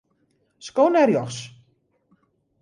[0.67, 1.39] Sko nei rjochts.